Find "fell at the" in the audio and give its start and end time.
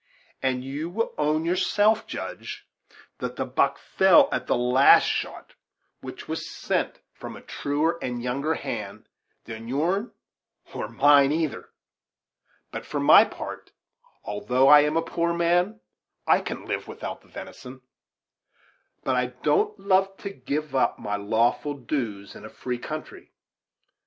3.77-4.55